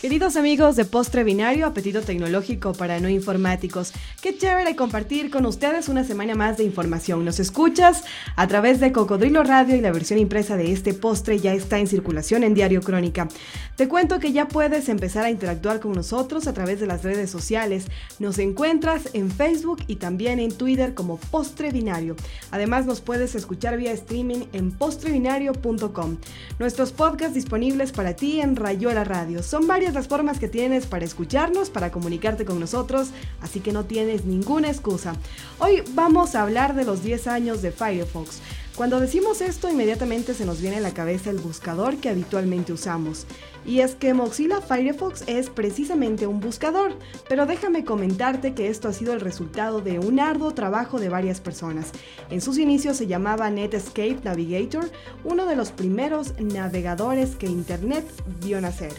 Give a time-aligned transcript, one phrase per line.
[0.00, 5.88] Queridos amigos de Postre Binario, apetito tecnológico para no informáticos, qué chévere compartir con ustedes
[5.88, 7.24] una semana más de información.
[7.24, 8.04] Nos escuchas
[8.36, 11.88] a través de Cocodrilo Radio y la versión impresa de este postre ya está en
[11.88, 13.26] circulación en Diario Crónica.
[13.74, 17.28] Te cuento que ya puedes empezar a interactuar con nosotros a través de las redes
[17.28, 17.86] sociales.
[18.20, 22.14] Nos encuentras en Facebook y también en Twitter como Postre Binario.
[22.52, 26.18] Además nos puedes escuchar vía streaming en postrebinario.com.
[26.60, 29.42] Nuestros podcasts disponibles para ti en Rayuela Radio.
[29.42, 33.08] Son varios las formas que tienes para escucharnos, para comunicarte con nosotros,
[33.40, 35.16] así que no tienes ninguna excusa.
[35.58, 38.38] Hoy vamos a hablar de los 10 años de Firefox.
[38.76, 43.26] Cuando decimos esto, inmediatamente se nos viene a la cabeza el buscador que habitualmente usamos.
[43.66, 46.92] Y es que Mozilla Firefox es precisamente un buscador,
[47.28, 51.40] pero déjame comentarte que esto ha sido el resultado de un arduo trabajo de varias
[51.40, 51.90] personas.
[52.30, 54.88] En sus inicios se llamaba Netscape Navigator,
[55.24, 58.06] uno de los primeros navegadores que Internet
[58.40, 58.92] vio nacer.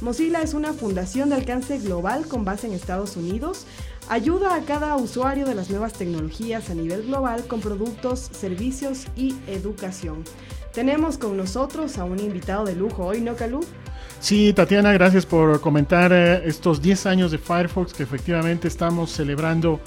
[0.00, 3.66] Mozilla es una fundación de alcance global con base en Estados Unidos.
[4.08, 9.36] Ayuda a cada usuario de las nuevas tecnologías a nivel global con productos, servicios y
[9.46, 10.24] educación.
[10.72, 13.60] Tenemos con nosotros a un invitado de lujo hoy, ¿no, Calú?
[14.20, 19.80] Sí, Tatiana, gracias por comentar eh, estos 10 años de Firefox que efectivamente estamos celebrando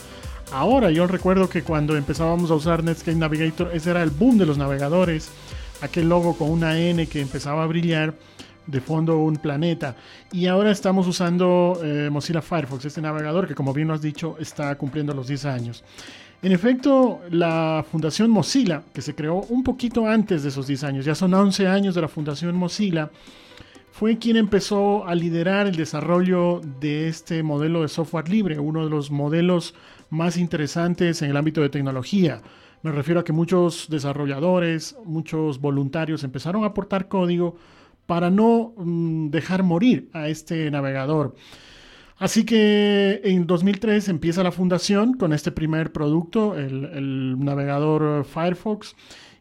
[0.51, 0.91] ahora.
[0.91, 4.59] Yo recuerdo que cuando empezábamos a usar Netscape Navigator, ese era el boom de los
[4.59, 5.29] navegadores,
[5.81, 8.13] aquel logo con una N que empezaba a brillar
[8.67, 9.95] de fondo un planeta.
[10.31, 14.37] Y ahora estamos usando eh, Mozilla Firefox, este navegador que como bien lo has dicho
[14.39, 15.83] está cumpliendo los 10 años.
[16.41, 21.05] En efecto, la Fundación Mozilla, que se creó un poquito antes de esos 10 años,
[21.05, 23.11] ya son 11 años de la Fundación Mozilla,
[23.93, 28.89] fue quien empezó a liderar el desarrollo de este modelo de software libre, uno de
[28.89, 29.75] los modelos
[30.09, 32.41] más interesantes en el ámbito de tecnología.
[32.81, 37.55] Me refiero a que muchos desarrolladores, muchos voluntarios empezaron a aportar código
[38.05, 41.35] para no mm, dejar morir a este navegador.
[42.17, 48.95] Así que en 2003 empieza la fundación con este primer producto, el, navegador Firefox,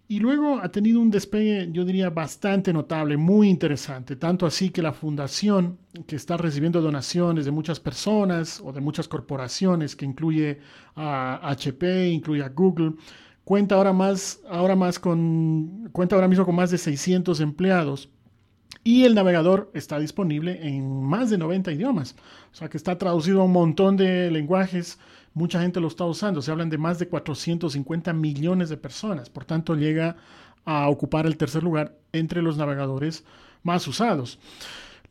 [0.08, 4.82] y luego ha tenido un despegue, yo diría, bastante notable, muy interesante, tanto así que
[4.82, 10.58] la fundación, que está recibiendo donaciones de muchas personas o de muchas corporaciones, que incluye
[10.96, 12.94] a HP, incluye a Google,
[13.44, 18.10] cuenta ahora más, ahora más con, cuenta ahora mismo con más de 600 empleados
[18.84, 22.16] y el navegador está disponible en más de 90 idiomas.
[22.52, 24.98] O sea que está traducido a un montón de lenguajes.
[25.34, 26.42] Mucha gente lo está usando.
[26.42, 29.30] Se hablan de más de 450 millones de personas.
[29.30, 30.16] Por tanto, llega
[30.64, 33.24] a ocupar el tercer lugar entre los navegadores
[33.62, 34.38] más usados.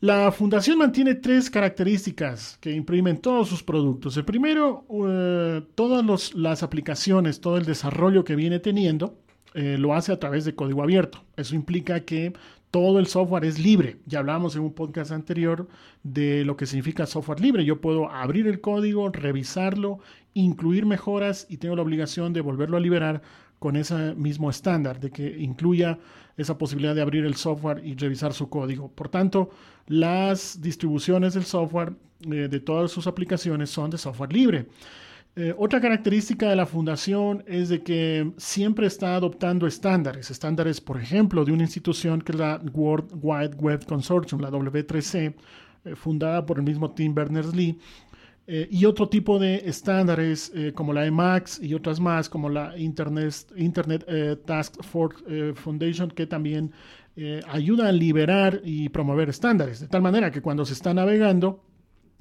[0.00, 4.16] La fundación mantiene tres características que imprimen todos sus productos.
[4.16, 9.16] El primero, eh, todas las aplicaciones, todo el desarrollo que viene teniendo,
[9.54, 11.22] eh, lo hace a través de código abierto.
[11.36, 12.32] Eso implica que
[12.72, 13.98] todo el software es libre.
[14.06, 15.68] Ya hablamos en un podcast anterior
[16.02, 17.66] de lo que significa software libre.
[17.66, 20.00] Yo puedo abrir el código, revisarlo,
[20.32, 23.20] incluir mejoras y tengo la obligación de volverlo a liberar
[23.58, 25.98] con ese mismo estándar, de que incluya
[26.38, 28.88] esa posibilidad de abrir el software y revisar su código.
[28.88, 29.50] Por tanto,
[29.86, 34.66] las distribuciones del software eh, de todas sus aplicaciones son de software libre.
[35.34, 41.00] Eh, otra característica de la fundación es de que siempre está adoptando estándares, estándares, por
[41.00, 45.34] ejemplo, de una institución que es la World Wide Web Consortium, la W3C,
[45.84, 47.78] eh, fundada por el mismo Tim Berners-Lee,
[48.46, 53.46] eh, y otro tipo de estándares como la EMAX y otras más, como la Internet,
[53.56, 54.04] Internet
[54.44, 56.72] Task Force Foundation, que también
[57.48, 61.62] ayuda a liberar y promover estándares, de tal manera que cuando se está navegando,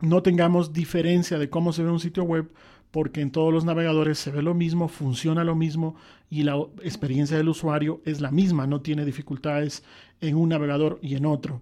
[0.01, 2.51] no tengamos diferencia de cómo se ve un sitio web
[2.91, 5.96] porque en todos los navegadores se ve lo mismo, funciona lo mismo
[6.29, 9.84] y la experiencia del usuario es la misma, no tiene dificultades
[10.19, 11.62] en un navegador y en otro.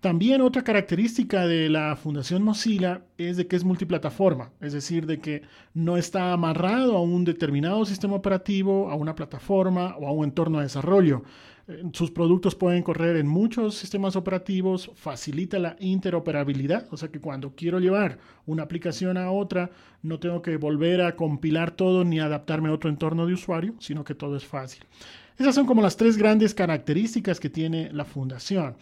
[0.00, 5.18] También otra característica de la Fundación Mozilla es de que es multiplataforma, es decir, de
[5.18, 5.42] que
[5.72, 10.58] no está amarrado a un determinado sistema operativo, a una plataforma o a un entorno
[10.58, 11.22] de desarrollo.
[11.66, 17.20] Eh, sus productos pueden correr en muchos sistemas operativos, facilita la interoperabilidad, o sea que
[17.20, 19.70] cuando quiero llevar una aplicación a otra,
[20.02, 24.04] no tengo que volver a compilar todo ni adaptarme a otro entorno de usuario, sino
[24.04, 24.84] que todo es fácil.
[25.38, 28.76] Esas son como las tres grandes características que tiene la fundación.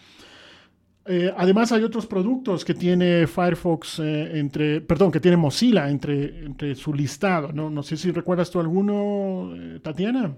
[1.05, 6.44] Eh, además hay otros productos que tiene Firefox eh, entre, perdón, que tiene Mozilla entre,
[6.44, 7.52] entre su listado.
[7.52, 7.70] ¿no?
[7.70, 9.52] no sé si recuerdas tú alguno,
[9.82, 10.35] Tatiana.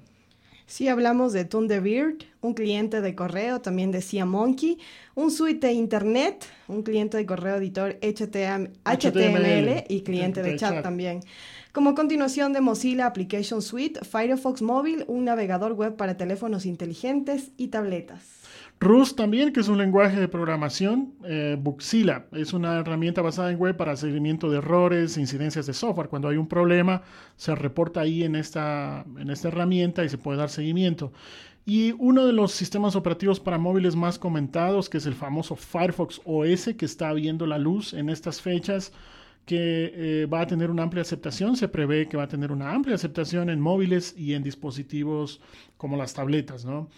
[0.67, 4.79] Sí, hablamos de Thunderbird, un cliente de correo, también decía Monkey,
[5.15, 11.21] un suite de internet, un cliente de correo editor HTML, y cliente de chat también.
[11.73, 17.69] como continuación de Mozilla Application Suite, Firefox Móvil, un navegador web para teléfonos inteligentes y
[17.69, 18.44] tabletas.
[18.81, 21.15] Rust también, que es un lenguaje de programación.
[21.25, 26.09] Eh, Buxila es una herramienta basada en web para seguimiento de errores, incidencias de software.
[26.09, 27.03] Cuando hay un problema,
[27.37, 31.13] se reporta ahí en esta, en esta herramienta y se puede dar seguimiento.
[31.67, 36.21] Y uno de los sistemas operativos para móviles más comentados, que es el famoso Firefox
[36.27, 38.93] OS, que está viendo la luz en estas fechas,
[39.47, 41.57] que eh, va a tener una amplia aceptación.
[41.57, 45.41] Se prevé que va a tener una amplia aceptación en móviles y en dispositivos
[45.79, 46.91] como las tabletas, ¿no?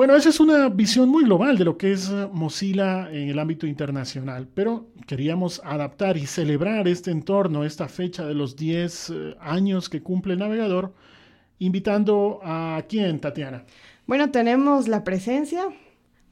[0.00, 3.38] Bueno, esa es una visión muy global de lo que es eh, Mozilla en el
[3.38, 9.36] ámbito internacional, pero queríamos adaptar y celebrar este entorno, esta fecha de los 10 eh,
[9.42, 10.94] años que cumple el navegador,
[11.58, 13.66] invitando a quién, Tatiana.
[14.06, 15.66] Bueno, tenemos la presencia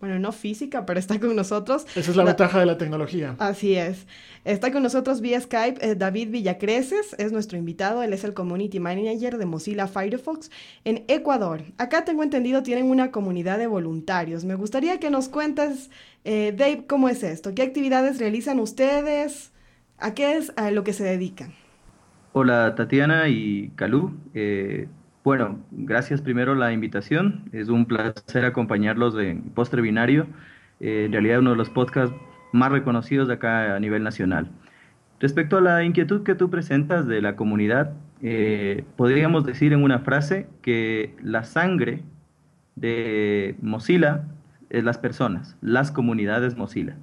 [0.00, 1.87] bueno, no física, pero está con nosotros.
[1.97, 3.35] Esa es la, ventaja de la tecnología.
[3.39, 4.06] Así es.
[4.45, 8.79] Está con nosotros vía Skype eh, David Villacreces, es nuestro invitado, él es el Community
[8.79, 10.50] Manager de Mozilla Firefox
[10.85, 11.62] en Ecuador.
[11.79, 14.45] Acá tengo entendido tienen una comunidad de voluntarios.
[14.45, 15.91] Me gustaría que nos cuentes,
[16.25, 19.53] eh, Dave, cómo es esto, qué actividades realizan ustedes,
[19.99, 21.55] a qué es a lo que se dedican.
[22.33, 24.17] Hola Tatiana y Calú.
[24.33, 24.87] Eh,
[25.28, 27.50] bueno, gracias primero la invitación.
[27.52, 30.26] Es un placer acompañarlos en Postre Binario,
[30.80, 32.16] eh, en realidad uno de los podcasts
[32.54, 34.48] más reconocidos de acá a nivel nacional.
[35.20, 37.92] Respecto a la inquietud que tú presentas de la comunidad,
[38.22, 42.04] eh, podríamos decir en una frase que la sangre
[42.75, 44.25] de Mozilla
[44.70, 46.96] es las personas, las comunidades Mozilla.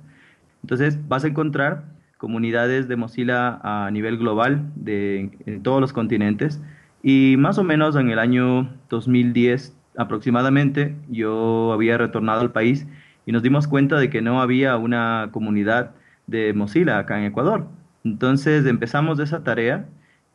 [0.64, 1.84] Entonces vas a encontrar
[2.18, 6.60] comunidades de Mozilla a nivel global de, en todos los continentes
[7.08, 12.88] y más o menos en el año 2010 aproximadamente yo había retornado al país
[13.28, 15.92] y nos dimos cuenta de que no había una comunidad
[16.26, 17.68] de Mozilla acá en Ecuador.
[18.04, 19.86] Entonces empezamos esa tarea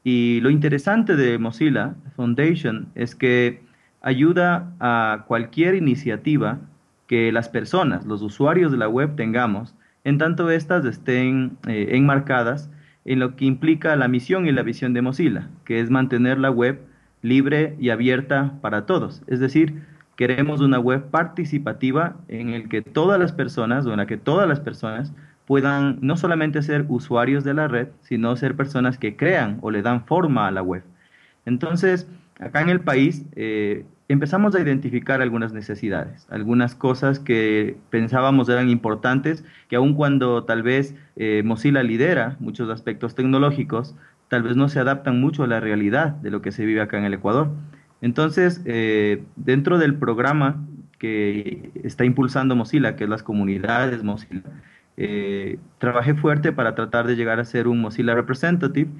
[0.05, 3.64] y lo interesante de Mozilla Foundation es que
[4.00, 6.61] ayuda a cualquier iniciativa
[7.08, 9.75] que las personas, los usuarios de la web tengamos,
[10.05, 12.70] en tanto estas estén eh, enmarcadas
[13.11, 16.53] en lo que implica la misión y la visión de Mozilla, que es mantener la
[16.53, 16.79] web
[17.23, 19.23] libre y abierta para todos.
[19.27, 19.83] Es decir,
[20.15, 24.49] queremos una web participativa en el que todas las personas o en la que todas
[24.49, 25.12] las personas
[25.45, 29.83] puedan no solamente ser usuarios de la red, sino ser personas que crean o le
[29.83, 30.85] dan forma a la web.
[31.47, 32.07] Entonces,
[32.39, 38.69] acá en el país eh, empezamos a identificar algunas necesidades, algunas cosas que pensábamos eran
[38.69, 43.95] importantes, que aun cuando tal vez eh, Mozilla lidera muchos aspectos tecnológicos,
[44.27, 46.99] tal vez no se adaptan mucho a la realidad de lo que se vive acá
[46.99, 47.51] en el Ecuador.
[48.01, 50.67] Entonces, eh, dentro del programa
[50.99, 54.43] que está impulsando Mozilla, que es las comunidades Mozilla,
[54.97, 58.91] eh, trabajé fuerte para tratar de llegar a ser un Mozilla Representative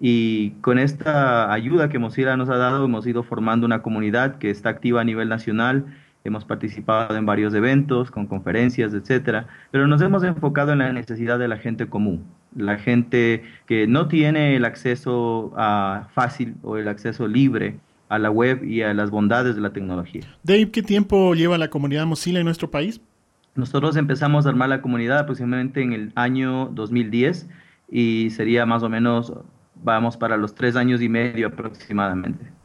[0.00, 4.50] y con esta ayuda que Mozilla nos ha dado, hemos ido formando una comunidad que
[4.50, 5.86] está activa a nivel nacional.
[6.24, 11.38] Hemos participado en varios eventos, con conferencias, etcétera, pero nos hemos enfocado en la necesidad
[11.38, 12.24] de la gente común,
[12.54, 17.78] la gente que no tiene el acceso a fácil o el acceso libre
[18.08, 20.22] a la web y a las bondades de la tecnología.
[20.42, 23.00] Dave, ¿qué tiempo lleva la comunidad Mozilla en nuestro país?
[23.54, 27.48] Nosotros empezamos a armar la comunidad aproximadamente en el año 2010
[27.90, 29.32] y sería más o menos
[29.82, 32.58] vamos para los tres años y medio aproximadamente.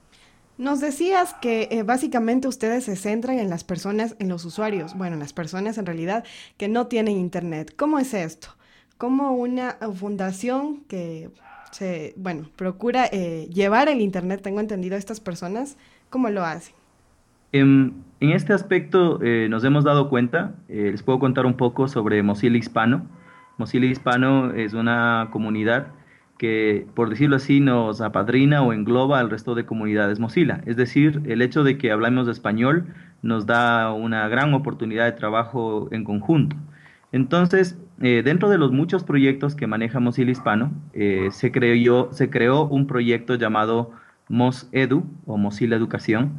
[0.58, 5.16] Nos decías que eh, básicamente ustedes se centran en las personas, en los usuarios, bueno,
[5.16, 6.24] en las personas en realidad
[6.58, 7.74] que no tienen internet.
[7.76, 8.50] ¿Cómo es esto?
[8.98, 11.32] ¿Cómo una fundación que
[11.72, 15.76] se, bueno, procura eh, llevar el internet, tengo entendido, a estas personas,
[16.12, 16.74] cómo lo hace?
[17.52, 22.58] En, este aspecto eh, nos hemos dado cuenta, les puedo contar un poco sobre Mozilla
[22.58, 23.06] Hispano.
[23.58, 25.88] Mozilla Hispano es una comunidad
[26.44, 30.60] que, por decirlo así, nos apadrina o engloba al resto de comunidades Mozilla.
[30.66, 32.88] Es decir, el hecho de que hablamos español
[33.22, 36.58] nos da una gran oportunidad de trabajo en conjunto.
[37.14, 42.30] Entonces, eh, dentro de los muchos proyectos que maneja Mozilla Hispano, eh, se, creó, se
[42.30, 43.92] creó un proyecto llamado
[44.28, 46.34] MozEdu o Mozilla Educación,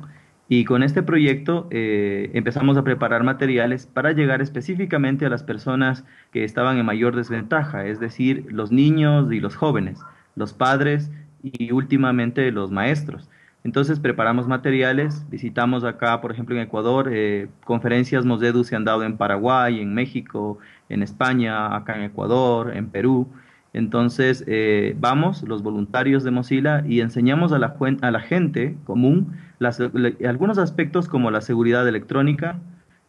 [0.48, 6.04] y con este proyecto eh, empezamos a preparar materiales para llegar específicamente a las personas
[6.32, 10.00] que estaban en mayor desventaja, es decir, los niños y los jóvenes,
[10.36, 11.10] los padres
[11.42, 13.28] y últimamente los maestros.
[13.64, 19.04] Entonces preparamos materiales, visitamos acá, por ejemplo, en Ecuador, eh, conferencias Mosedu se han dado
[19.04, 20.58] en Paraguay, en México,
[20.90, 23.26] en España, acá en Ecuador, en Perú.
[23.74, 29.32] Entonces eh, vamos, los voluntarios de Mozilla, y enseñamos a la, gente común
[30.26, 32.60] algunos aspectos como la seguridad electrónica,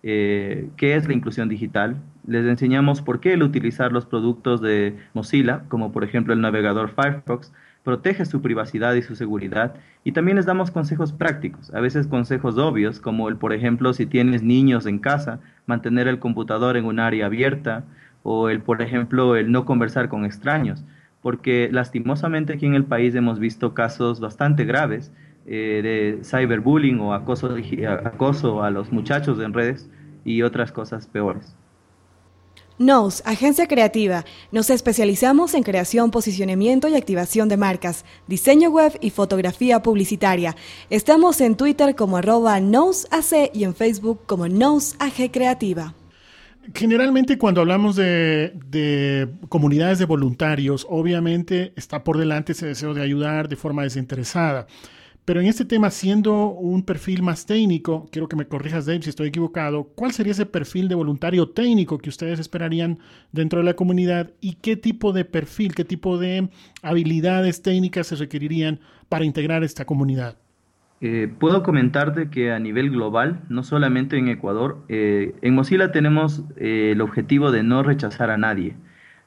[0.03, 1.97] eh, qué es la inclusión digital.
[2.27, 6.89] Les enseñamos por qué el utilizar los productos de Mozilla, como por ejemplo el navegador
[6.89, 7.53] Firefox,
[7.83, 12.57] protege su privacidad y su seguridad y también les damos consejos prácticos, a veces consejos
[12.57, 16.99] obvios, como el, por ejemplo, si tienes niños en casa, mantener el computador en un
[16.99, 17.83] área abierta
[18.27, 20.83] o el, por ejemplo, el no conversar con extraños,
[21.21, 25.11] porque lastimosamente aquí en el país hemos visto casos bastante graves
[25.45, 27.55] eh, de cyberbullying o acoso,
[28.03, 29.87] acoso a los muchachos en redes
[30.23, 31.55] y otras cosas peores.
[32.79, 39.11] Nos, agencia creativa, nos especializamos en creación, posicionamiento y activación de marcas, diseño web y
[39.11, 40.55] fotografía publicitaria.
[40.89, 45.93] Estamos en Twitter como arroba NosAC y en Facebook como NosAG Creativa.
[46.73, 53.01] Generalmente cuando hablamos de, de, comunidades de voluntarios, obviamente está por delante ese deseo de
[53.01, 54.67] ayudar de forma desinteresada.
[55.25, 59.09] Pero en este tema, siendo un perfil más técnico, quiero que me corrijas, Dave, si
[59.09, 62.99] estoy equivocado, ¿cuál sería ese perfil de voluntario técnico que ustedes esperarían
[63.31, 66.49] dentro de la comunidad y qué tipo de perfil, qué tipo de
[66.83, 68.79] habilidades técnicas se requerirían
[69.09, 70.37] para integrar esta comunidad?
[71.07, 76.43] Eh, puedo comentarte que a nivel global, no solamente en Ecuador, eh, en Mozilla tenemos
[76.57, 78.75] eh, el objetivo de no rechazar a nadie.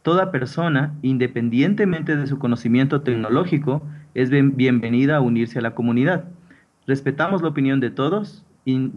[0.02, 3.80] Toda persona, independientemente de su conocimiento tecnológico,
[4.14, 6.24] es bienvenida a unirse a la comunidad.
[6.88, 8.90] Respetamos la opinión de todos y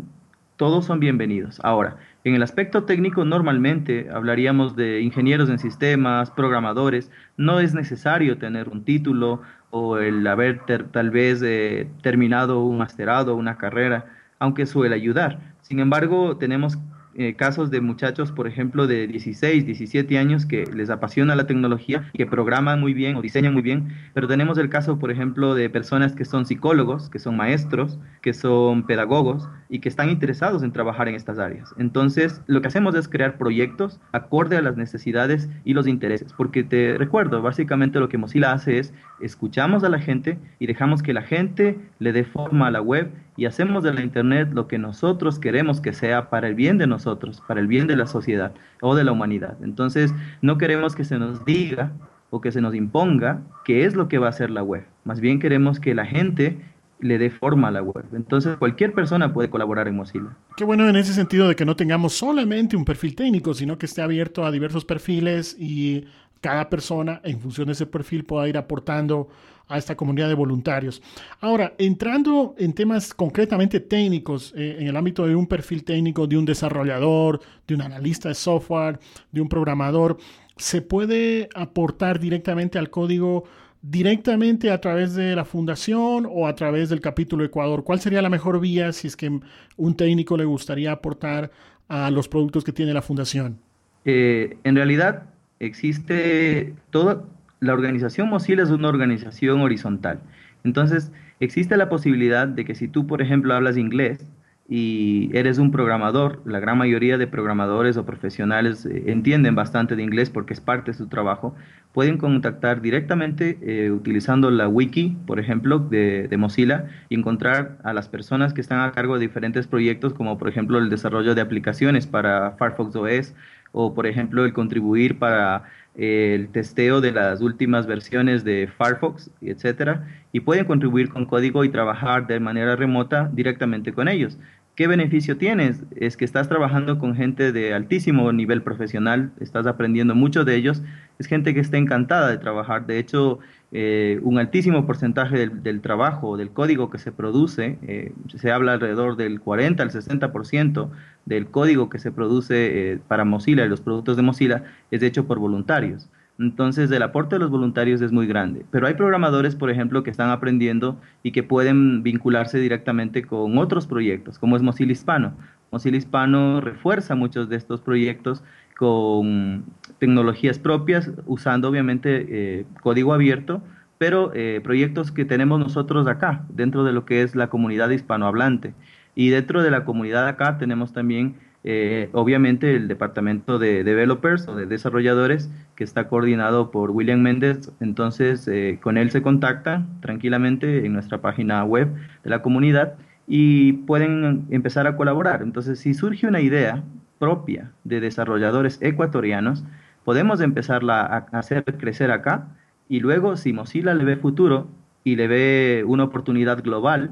[0.57, 1.59] todos son bienvenidos.
[1.63, 7.11] Ahora, en el aspecto técnico normalmente hablaríamos de ingenieros en sistemas, programadores.
[7.37, 10.61] No es necesario tener un título o el haber
[10.91, 14.05] tal vez eh, terminado un masterado, una carrera,
[14.39, 15.39] aunque suele ayudar.
[15.61, 16.77] Sin embargo, tenemos
[17.15, 22.09] eh, casos de muchachos, por ejemplo, de 16, 17 años que les apasiona la tecnología,
[22.13, 25.69] que programan muy bien o diseñan muy bien, pero tenemos el caso, por ejemplo, de
[25.69, 30.71] personas que son psicólogos, que son maestros, que son pedagogos y que están interesados en
[30.71, 31.73] trabajar en estas áreas.
[31.77, 36.63] Entonces, lo que hacemos es crear proyectos acorde a las necesidades y los intereses, porque
[36.63, 41.13] te recuerdo, básicamente lo que Mozilla hace es escuchamos a la gente y dejamos que
[41.13, 44.77] la gente le dé forma a la web y hacemos de la Internet lo que
[44.77, 47.00] nosotros queremos que sea para el bien de nosotros,
[47.47, 49.57] para el bien de la sociedad o de la humanidad.
[49.63, 51.91] Entonces, no queremos que se nos diga
[52.29, 54.85] o que se nos imponga qué es lo que va a hacer la web.
[55.03, 56.57] Más bien queremos que la gente
[57.01, 58.05] le dé forma a la web.
[58.13, 60.37] Entonces, cualquier persona puede colaborar en Mozilla.
[60.55, 63.87] Qué bueno en ese sentido de que no tengamos solamente un perfil técnico, sino que
[63.87, 66.05] esté abierto a diversos perfiles y
[66.41, 69.29] cada persona, en función de ese perfil, pueda ir aportando
[69.67, 71.01] a esta comunidad de voluntarios.
[71.39, 76.37] Ahora, entrando en temas concretamente técnicos, eh, en el ámbito de un perfil técnico de
[76.37, 78.99] un desarrollador, de un analista de software,
[79.31, 80.17] de un programador,
[80.57, 83.45] ¿se puede aportar directamente al código
[83.81, 87.83] directamente a través de la fundación o a través del capítulo Ecuador?
[87.83, 89.39] ¿Cuál sería la mejor vía si es que
[89.77, 91.49] un técnico le gustaría aportar
[91.87, 93.59] a los productos que tiene la fundación?
[94.03, 95.23] Eh, en realidad
[95.61, 97.23] existe toda
[97.59, 100.19] la organización Mozilla es una organización horizontal.
[100.63, 104.25] Entonces, existe la posibilidad de que si tú, por ejemplo, hablas inglés
[104.67, 110.01] y eres un programador, la gran mayoría de programadores o profesionales eh, entienden bastante de
[110.03, 111.55] inglés porque es parte de su trabajo,
[111.93, 117.93] pueden contactar directamente eh, utilizando la wiki, por ejemplo, de, de, Mozilla y encontrar a
[117.93, 121.41] las personas que están a cargo de diferentes proyectos, como por ejemplo el desarrollo de
[121.41, 123.33] aplicaciones para Firefox OS
[123.71, 125.63] o por ejemplo el contribuir para
[125.95, 131.69] el testeo de las últimas versiones de Firefox, etcétera, y pueden contribuir con código y
[131.69, 134.37] trabajar de manera remota directamente con ellos.
[134.75, 135.83] ¿Qué beneficio tienes?
[135.97, 140.81] Es que estás trabajando con gente de altísimo nivel profesional, estás aprendiendo mucho de ellos,
[141.19, 142.85] es gente que está encantada de trabajar.
[142.87, 143.39] De hecho,
[143.73, 149.15] eh, un altísimo porcentaje del, trabajo, del código que se produce, eh, se habla alrededor
[149.15, 150.89] del 40 al 60%
[151.25, 155.25] del código que se produce eh, para Mozilla y los productos de Mozilla es hecho
[155.25, 156.09] por voluntarios.
[156.37, 158.65] Entonces, el aporte de los voluntarios es muy grande.
[158.71, 163.87] Pero hay programadores, por ejemplo, que están aprendiendo y que pueden vincularse directamente con otros
[163.87, 165.33] proyectos, como es Mozilla Hispano.
[165.71, 168.43] Mozilla Hispano refuerza muchos de estos proyectos
[168.81, 169.65] con
[169.99, 173.61] tecnologías propias, usando obviamente eh, código abierto,
[173.99, 178.73] pero eh, proyectos que tenemos nosotros acá, dentro de lo que es la comunidad hispanohablante.
[179.13, 184.55] Y dentro de la comunidad acá tenemos también eh, obviamente el departamento de developers o
[184.55, 188.49] de desarrolladores que está coordinado por William Méndez, entonces
[188.81, 191.87] con él se contacta tranquilamente en nuestra página web
[192.23, 192.95] de la comunidad
[193.27, 195.43] y pueden empezar a colaborar.
[195.43, 196.83] Entonces, si surge una idea
[197.21, 199.63] propia de desarrolladores ecuatorianos,
[200.03, 202.47] podemos empezarla a hacer crecer acá
[202.89, 204.67] y luego si Mozilla le ve futuro
[205.03, 207.11] y le ve una oportunidad global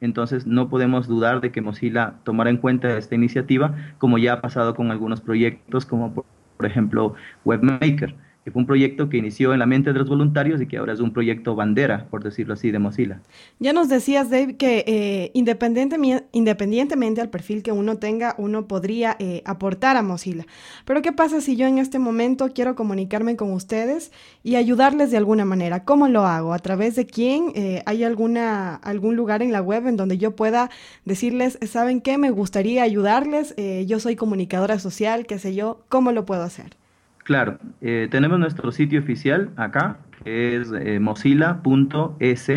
[0.00, 4.40] entonces no podemos dudar de que Mozilla tomará en cuenta esta iniciativa, como ya ha
[4.40, 6.24] pasado con algunos proyectos, como por,
[6.66, 7.14] ejemplo
[7.44, 10.78] WebMaker, que fue un proyecto que inició en la mente de los voluntarios y que
[10.78, 13.20] ahora es un proyecto bandera, por decirlo así, de Mozilla.
[13.58, 19.16] Ya nos decías, Dave, que eh, independientemente, independientemente al perfil que uno tenga, uno podría
[19.18, 20.46] eh, aportar a Mozilla.
[20.86, 24.10] Pero ¿qué pasa si yo en este momento quiero comunicarme con ustedes
[24.42, 25.84] y ayudarles de alguna manera?
[25.84, 26.54] ¿Cómo lo hago?
[26.54, 27.52] ¿A través de quién?
[27.54, 30.70] Eh, ¿Hay alguna, algún lugar en la web en donde yo pueda
[31.04, 32.16] decirles, ¿saben qué?
[32.16, 33.54] Me gustaría ayudarles.
[33.86, 35.84] yo soy comunicadora social, qué sé yo.
[35.88, 36.80] ¿Cómo lo puedo hacer?
[37.30, 42.52] Claro, eh, tenemos nuestro sitio oficial acá, que es eh, mozilla.es,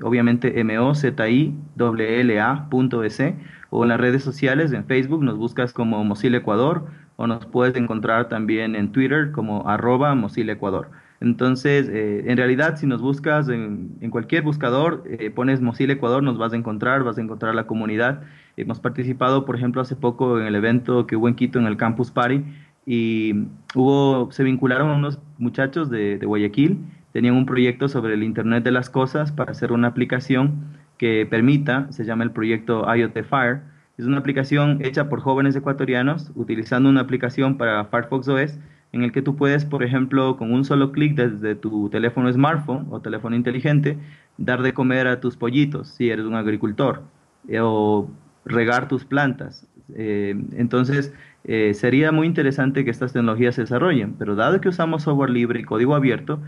[0.00, 3.22] obviamente m o z i l a.es,
[3.70, 6.86] o en las redes sociales, en Facebook nos buscas como Mozilla Ecuador,
[7.16, 10.88] o nos puedes encontrar también en Twitter como arroba Mozilla Ecuador.
[11.20, 15.02] Entonces, eh, en realidad, si nos buscas en, cualquier buscador,
[15.34, 18.22] pones Mozilla Ecuador, nos vas a encontrar, vas a encontrar la comunidad.
[18.56, 21.76] Hemos participado, por ejemplo, hace poco en el evento que hubo en Quito, en el
[21.76, 22.44] Campus Party,
[22.86, 23.34] y
[23.74, 26.78] hubo, se vincularon unos muchachos de, Guayaquil,
[27.12, 31.88] tenían un proyecto sobre el Internet de las Cosas para hacer una aplicación que permita,
[31.90, 33.60] se llama el proyecto IoT Fire,
[33.98, 38.58] es una aplicación hecha por jóvenes ecuatorianos utilizando una aplicación para Firefox OS
[38.92, 42.86] en el que tú puedes, por ejemplo, con un solo clic desde tu teléfono smartphone
[42.90, 43.98] o teléfono inteligente,
[44.38, 47.02] dar de comer a tus pollitos si eres un agricultor
[47.48, 48.08] eh, o
[48.44, 49.66] regar tus plantas.
[49.94, 51.12] Eh, entonces,
[51.48, 55.60] eh, sería muy interesante que estas tecnologías se desarrollen, pero dado que usamos software libre
[55.60, 56.40] y código abierto,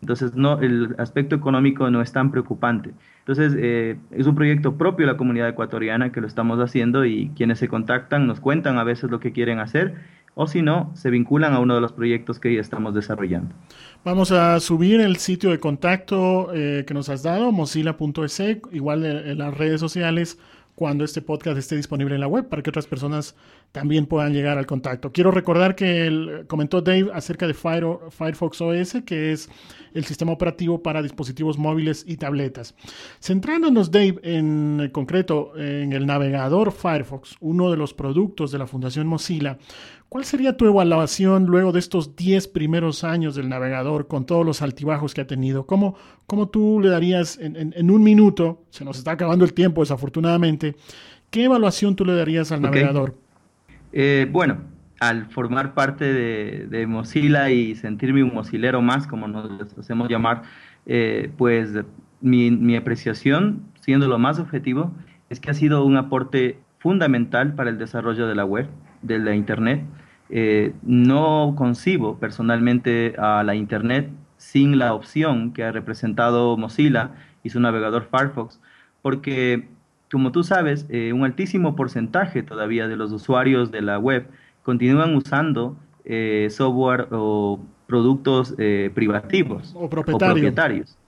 [0.00, 2.92] entonces no, el aspecto económico no es tan preocupante.
[3.18, 7.32] Entonces, eh, es un proyecto propio de la comunidad ecuatoriana que lo estamos haciendo y
[7.34, 9.96] quienes se contactan nos cuentan a veces lo que quieren hacer
[10.36, 13.54] o si no, se vinculan a uno de los proyectos que ya estamos desarrollando.
[14.04, 18.42] Vamos a subir el sitio de contacto que nos has dado, mozilla.es,
[18.72, 20.40] igual en las redes sociales
[20.74, 23.36] cuando este podcast esté disponible en la web para que otras personas
[23.70, 25.12] también puedan llegar al contacto.
[25.12, 29.48] Quiero recordar que comentó Dave acerca de Firefox OS, que es
[29.94, 32.74] el sistema operativo para dispositivos móviles y tabletas.
[33.20, 39.06] Centrándonos, Dave, en concreto en el navegador Firefox, uno de los productos de la Fundación
[39.06, 39.58] Mozilla,
[40.08, 44.62] ¿cuál sería tu evaluación luego de estos 10 primeros años del navegador con todos los
[44.62, 45.66] altibajos que ha tenido?
[45.66, 50.76] ¿Cómo, cómo tú le darías en, un minuto, se nos está acabando el tiempo desafortunadamente,
[51.30, 53.16] qué evaluación tú le darías al navegador?
[53.92, 54.58] Eh, bueno,
[55.00, 60.42] al formar parte de, Mozilla y sentirme un mozilero más, como nos hacemos llamar,
[60.86, 61.72] eh, pues
[62.20, 64.92] mi, apreciación, siendo lo más objetivo,
[65.30, 68.68] es que ha sido un aporte fundamental para el desarrollo de la web,
[69.02, 69.82] de la Internet.
[70.36, 77.12] Eh, no concibo personalmente a la Internet sin la opción que ha representado Mozilla
[77.44, 78.60] y su navegador Firefox,
[79.00, 79.68] porque
[80.10, 84.26] como tú sabes, eh, un altísimo porcentaje todavía de los usuarios de la web
[84.62, 90.98] continúan usando eh, software o productos eh, privativos o, propietarios.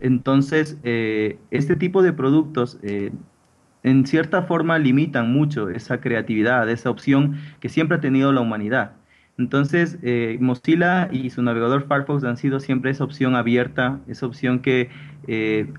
[0.00, 2.78] Entonces, este tipo de productos
[3.82, 8.92] en cierta forma limitan mucho esa creatividad, esa opción que siempre ha tenido la humanidad.
[9.38, 9.98] Entonces,
[10.38, 14.90] Mozilla y su navegador Firefox han sido siempre esa opción abierta, esa opción que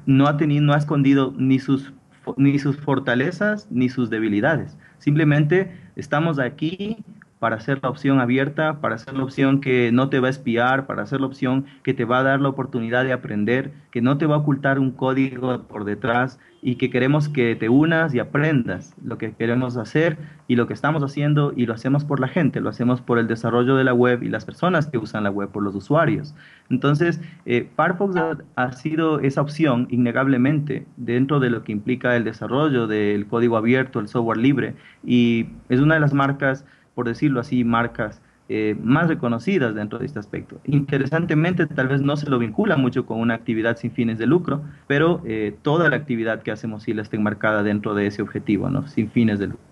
[0.08, 1.94] no ha tenido, no ha escondido ni sus
[2.38, 4.78] ni sus fortalezas ni sus debilidades.
[4.98, 7.04] Simplemente estamos aquí
[7.42, 10.86] para ser la opción abierta, para ser la opción que no te va a espiar,
[10.86, 14.20] para ser la opción que te va a dar la oportunidad de aprender, que no
[14.20, 18.20] te va a ocultar un código por detrás y que queremos que te unas y
[18.20, 22.28] aprendas lo que queremos hacer y lo que estamos haciendo y lo hacemos por la
[22.28, 25.32] gente, lo hacemos por el desarrollo de la web y las personas que usan la
[25.32, 26.36] web, por los usuarios.
[26.70, 28.16] Entonces, eh, Firefox
[28.56, 34.00] ha, sido esa opción innegablemente dentro de lo que implica el desarrollo del código abierto,
[34.00, 38.22] el software libre y es una de las marcas por decirlo así, marcas
[38.54, 40.60] eh, más reconocidas dentro de este aspecto.
[40.66, 44.62] Interesantemente, tal vez no se lo vincula mucho con una actividad sin fines de lucro,
[44.88, 48.88] pero eh, toda la actividad que hace Mozilla está enmarcada dentro de ese objetivo, ¿no?
[48.88, 49.71] sin fines de lucro.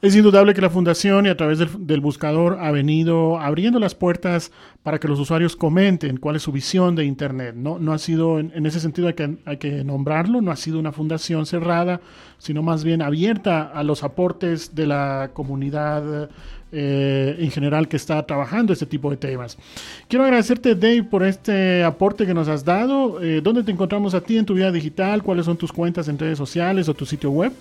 [0.00, 4.52] Es indudable que la fundación y a través del, buscador ha venido abriendo las puertas
[4.84, 7.56] para que los usuarios comenten cuál es su visión de Internet.
[7.56, 10.78] No, no ha sido, en, ese sentido hay que, hay que nombrarlo, no ha sido
[10.78, 12.00] una fundación cerrada,
[12.38, 16.30] sino más bien abierta a los aportes de la comunidad
[16.70, 19.58] eh, en general que está trabajando este tipo de temas.
[20.06, 23.20] Quiero agradecerte, Dave, por este aporte que nos has dado.
[23.20, 25.24] Eh, ¿Dónde te encontramos a ti en tu vida digital?
[25.24, 27.52] ¿Cuáles son tus cuentas en redes sociales o tu sitio web?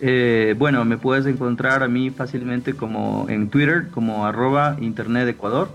[0.00, 5.68] Eh, bueno, me puedes encontrar a mí fácilmente como en Twitter, como arroba Internet Ecuador,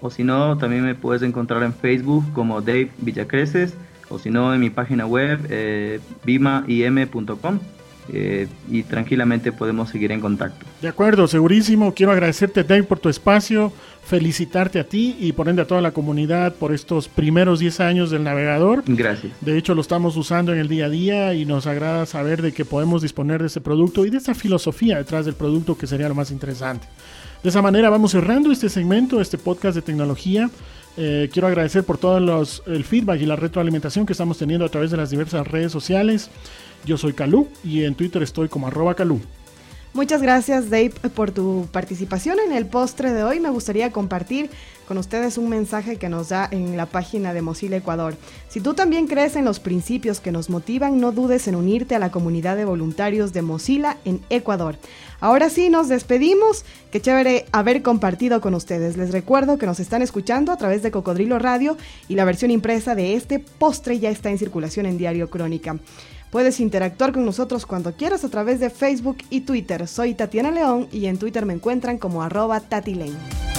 [0.00, 3.74] o si no, también me puedes encontrar en Facebook como Dave Villacreces,
[4.08, 7.58] o si no, en mi página web, eh, bimaim.com.
[8.12, 10.64] eh, y tranquilamente podemos seguir en contacto.
[10.80, 11.94] De acuerdo, segurísimo.
[11.94, 13.72] Quiero agradecerte, Dave, por tu espacio,
[14.04, 18.10] felicitarte a ti y por ende a toda la comunidad por estos primeros 10 años
[18.10, 18.84] del navegador.
[18.86, 19.32] Gracias.
[19.40, 22.52] De hecho, lo estamos usando en el día a día y nos agrada saber de
[22.52, 26.08] que podemos disponer de ese producto y de esa filosofía detrás del producto que sería
[26.08, 26.86] lo más interesante.
[27.42, 30.50] De esa manera vamos cerrando este segmento, este podcast de tecnología.
[30.96, 34.68] Eh, quiero agradecer por todo los, el feedback y la retroalimentación que estamos teniendo a
[34.68, 36.30] través de las diversas redes sociales.
[36.86, 39.20] Yo soy Calú y en Twitter estoy como arroba Calú.
[39.92, 43.40] Muchas gracias Dave por tu participación en el postre de hoy.
[43.40, 44.50] Me gustaría compartir
[44.86, 48.14] con ustedes un mensaje que nos da en la página de Mozilla Ecuador.
[48.48, 51.98] Si tú también crees en los principios que nos motivan, no dudes en unirte a
[51.98, 54.76] la comunidad de voluntarios de Mozilla en Ecuador.
[55.18, 56.66] Ahora sí, nos despedimos.
[56.92, 58.98] Qué chévere haber compartido con ustedes.
[58.98, 62.94] Les recuerdo que nos están escuchando a través de Cocodrilo Radio y la versión impresa
[62.94, 65.78] de este postre ya está en circulación en Diario Crónica.
[66.30, 69.86] Puedes interactuar con nosotros cuando quieras a través de Facebook y Twitter.
[69.86, 73.55] Soy Tatiana León y en Twitter me encuentran como arroba tatilane.